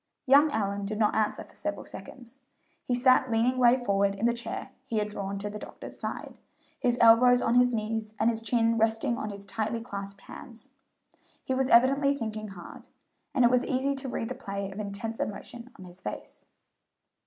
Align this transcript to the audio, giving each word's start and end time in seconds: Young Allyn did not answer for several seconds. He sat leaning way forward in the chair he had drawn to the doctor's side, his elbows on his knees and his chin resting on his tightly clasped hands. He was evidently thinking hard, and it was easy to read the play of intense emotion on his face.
Young 0.25 0.49
Allyn 0.49 0.87
did 0.87 0.97
not 0.97 1.15
answer 1.15 1.43
for 1.43 1.53
several 1.53 1.85
seconds. 1.85 2.39
He 2.83 2.95
sat 2.95 3.29
leaning 3.29 3.59
way 3.59 3.75
forward 3.75 4.15
in 4.15 4.25
the 4.25 4.33
chair 4.33 4.71
he 4.83 4.97
had 4.97 5.09
drawn 5.09 5.37
to 5.37 5.47
the 5.47 5.59
doctor's 5.59 5.99
side, 5.99 6.39
his 6.79 6.97
elbows 6.99 7.39
on 7.39 7.53
his 7.53 7.71
knees 7.71 8.15
and 8.17 8.27
his 8.27 8.41
chin 8.41 8.79
resting 8.79 9.19
on 9.19 9.29
his 9.29 9.45
tightly 9.45 9.79
clasped 9.79 10.21
hands. 10.21 10.69
He 11.43 11.53
was 11.53 11.69
evidently 11.69 12.15
thinking 12.17 12.47
hard, 12.47 12.87
and 13.35 13.45
it 13.45 13.51
was 13.51 13.63
easy 13.63 13.93
to 13.93 14.09
read 14.09 14.29
the 14.29 14.33
play 14.33 14.71
of 14.71 14.79
intense 14.79 15.19
emotion 15.19 15.69
on 15.77 15.85
his 15.85 16.01
face. 16.01 16.47